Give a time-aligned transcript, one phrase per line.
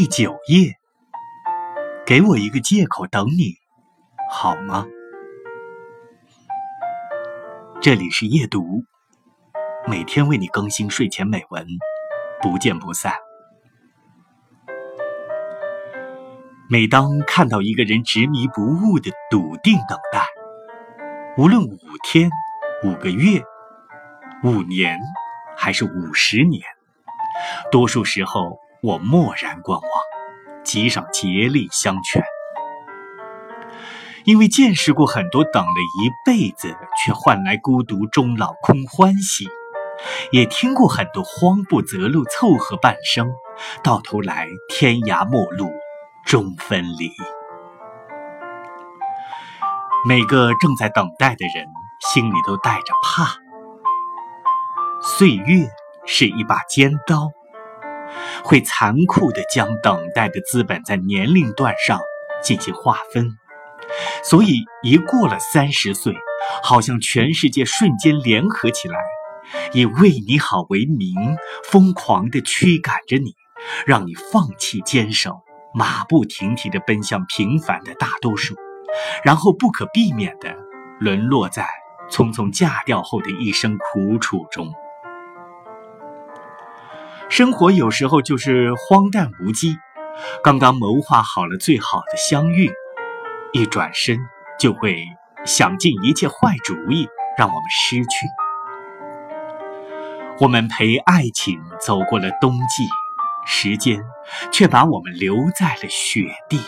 [0.00, 0.78] 第九页，
[2.06, 3.56] 给我一个借口等你，
[4.30, 4.86] 好吗？
[7.82, 8.82] 这里是夜读，
[9.86, 11.66] 每天为你更新睡前美文，
[12.40, 13.12] 不见不散。
[16.70, 20.26] 每当看到一个人执迷不悟的笃定等待，
[21.36, 22.30] 无论五天、
[22.84, 23.42] 五个月、
[24.44, 24.98] 五年，
[25.58, 26.62] 还是五十年，
[27.70, 28.58] 多数时候。
[28.82, 29.90] 我默然观望，
[30.64, 32.24] 极少竭力相劝，
[34.24, 35.70] 因为见识过很多等了
[36.02, 39.46] 一辈子却换来孤独终老空欢喜，
[40.32, 43.30] 也听过很多慌不择路凑合半生，
[43.82, 45.70] 到头来天涯陌路
[46.24, 47.12] 终分离。
[50.08, 51.66] 每个正在等待的人
[52.00, 53.36] 心里都带着怕，
[55.02, 55.68] 岁月
[56.06, 57.30] 是一把尖刀。
[58.44, 62.00] 会残酷地将等待的资本在年龄段上
[62.42, 63.36] 进行划分，
[64.24, 66.14] 所以一过了三十岁，
[66.62, 68.96] 好像全世界瞬间联合起来，
[69.72, 73.34] 以为你好为名，疯狂地驱赶着你，
[73.86, 75.42] 让你放弃坚守，
[75.74, 78.54] 马不停蹄地奔向平凡的大多数，
[79.22, 80.54] 然后不可避免地
[80.98, 81.66] 沦落在
[82.10, 84.72] 匆匆嫁掉后的一生苦楚中。
[87.30, 89.78] 生活有时候就是荒诞无稽，
[90.42, 92.68] 刚刚谋划好了最好的相遇，
[93.52, 94.18] 一转身
[94.58, 94.96] 就会
[95.46, 98.26] 想尽一切坏主意，让我们失去。
[100.40, 102.88] 我们陪爱情走过了冬季，
[103.46, 104.02] 时间
[104.50, 106.58] 却把我们留在了雪地。